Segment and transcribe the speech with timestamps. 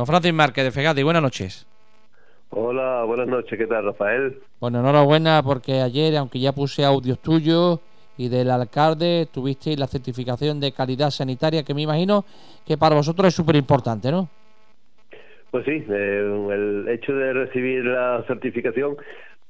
[0.00, 1.66] Don Francis Márquez de Fegadi, buenas noches.
[2.48, 4.38] Hola, buenas noches, ¿qué tal, Rafael?
[4.58, 7.80] Bueno, enhorabuena porque ayer, aunque ya puse audios tuyos
[8.16, 12.24] y del alcalde, tuvisteis la certificación de calidad sanitaria que me imagino
[12.66, 14.30] que para vosotros es súper importante, ¿no?
[15.50, 18.96] Pues sí, eh, el hecho de recibir la certificación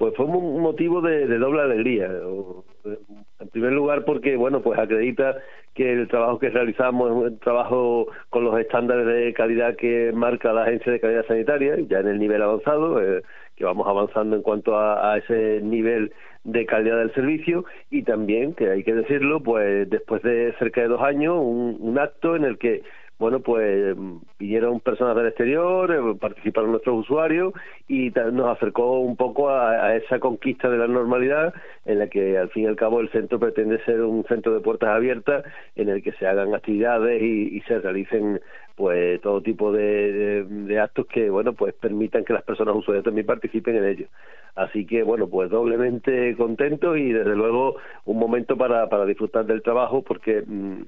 [0.00, 2.10] pues fue un motivo de, doble alegría.
[3.38, 5.36] En primer lugar porque, bueno, pues acredita
[5.74, 10.54] que el trabajo que realizamos es un trabajo con los estándares de calidad que marca
[10.54, 13.22] la Agencia de Calidad Sanitaria, ya en el nivel avanzado, eh,
[13.56, 16.14] que vamos avanzando en cuanto a, ese nivel
[16.44, 20.88] de calidad del servicio y también, que hay que decirlo, pues después de cerca de
[20.88, 22.80] dos años, un acto en el que
[23.20, 23.94] bueno, pues
[24.38, 27.52] vinieron personas del exterior, eh, participaron nuestros usuarios
[27.86, 31.52] y nos acercó un poco a, esa conquista de la normalidad
[31.84, 34.60] en la que al fin y al cabo el centro pretende ser un centro de
[34.60, 35.44] puertas abiertas
[35.76, 38.40] en el que se hagan actividades y, se realicen
[38.74, 43.76] pues todo tipo de, actos que bueno pues permitan que las personas usuarias también participen
[43.76, 44.08] en ellos.
[44.54, 50.00] Así que bueno pues doblemente contento y desde luego un momento para, disfrutar del trabajo
[50.00, 50.84] porque mm,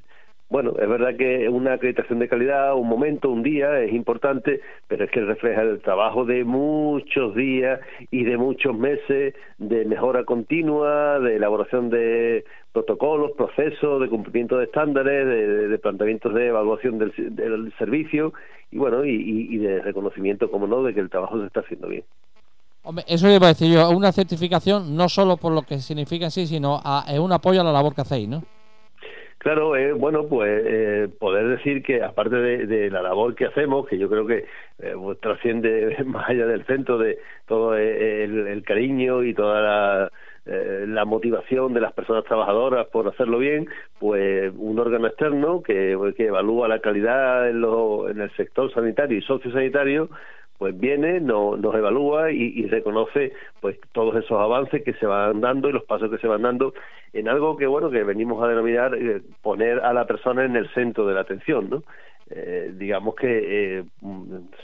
[0.53, 5.07] bueno, es verdad que una acreditación de calidad, un momento, un día es importante, pero
[5.07, 11.19] es que refleja el trabajo de muchos días y de muchos meses de mejora continua,
[11.21, 18.35] de elaboración de protocolos, procesos, de cumplimiento de estándares, de, planteamientos de evaluación del, servicio
[18.71, 22.05] y bueno, y, de reconocimiento, como no, de que el trabajo se está haciendo bien.
[23.07, 26.83] Eso iba a decir yo, una certificación no solo por lo que significa sí, sino
[27.09, 28.43] es un apoyo a la labor que hacéis, ¿no?
[29.43, 33.99] Claro, eh, bueno, pues eh, poder decir que aparte de, la labor que hacemos, que
[33.99, 34.45] yo creo que
[34.79, 40.13] eh, pues, trasciende más allá del centro de todo el, cariño y toda la,
[40.87, 43.67] la, motivación de las personas trabajadoras por hacerlo bien,
[43.99, 49.19] pues un órgano externo que, que evalúa la calidad en, lo, en el sector sanitario
[49.19, 50.09] y sociosanitario,
[50.63, 55.69] pues viene, no, nos evalúa y, reconoce pues todos esos avances que se van dando
[55.69, 56.73] y los pasos que se van dando
[57.13, 60.73] en algo que bueno que venimos a denominar eh, poner a la persona en el
[60.73, 61.83] centro de la atención, ¿no?
[62.31, 63.85] Eh, digamos que eh,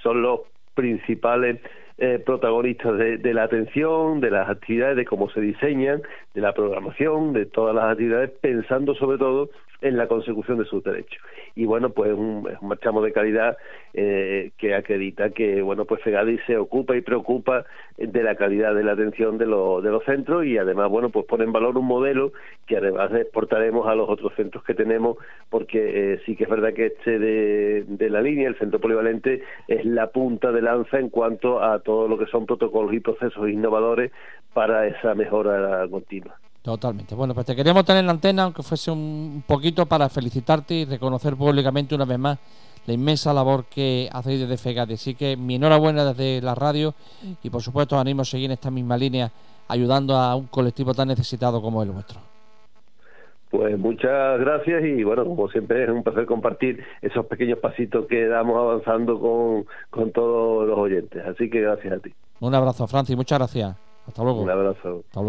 [0.00, 0.42] son los
[0.74, 1.58] principales
[1.98, 7.32] eh, protagonistas de, la atención, de las actividades, de cómo se diseñan, de la programación,
[7.32, 9.50] de todas las actividades, pensando sobre todo
[9.80, 11.20] en la consecución de sus derechos.
[11.54, 13.56] Y bueno, pues un, es un marchamo de calidad
[13.94, 17.64] eh, que acredita que, bueno, pues FEGADI se ocupa y preocupa
[17.96, 19.50] de la calidad de la atención de, de
[19.90, 22.32] los centros y además, bueno, pues pone en valor un modelo
[22.66, 25.16] que además exportaremos a los otros centros que tenemos
[25.50, 29.42] porque eh, sí que es verdad que este de, de la línea, el centro polivalente,
[29.66, 33.48] es la punta de lanza en cuanto a todo lo que son protocolos y procesos
[33.48, 34.12] innovadores
[34.52, 36.34] para esa mejora continua.
[36.60, 37.14] Totalmente.
[37.14, 40.84] Bueno, pues te queríamos tener en la antena, aunque fuese un poquito, para felicitarte y
[40.84, 42.38] reconocer públicamente una vez más
[42.84, 44.94] la inmensa labor que hacéis desde FEGADE.
[44.94, 46.92] Así que mi enhorabuena desde la radio
[47.42, 49.32] y por supuesto animo a seguir en esta misma línea
[49.68, 52.20] ayudando a un colectivo tan necesitado como el vuestro.
[53.50, 58.26] Pues muchas gracias y bueno, como siempre es un placer compartir esos pequeños pasitos que
[58.26, 61.24] damos avanzando con, con todos los oyentes.
[61.24, 62.12] Así que gracias a ti.
[62.40, 63.76] Un abrazo, Francis, muchas gracias.
[64.06, 64.42] Hasta luego.
[64.42, 65.02] Un abrazo.
[65.06, 65.26] Hasta luego.